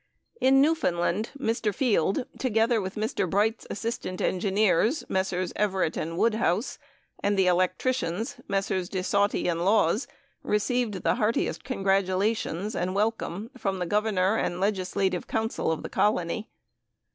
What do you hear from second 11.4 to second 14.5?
congratulations and welcome from the Governor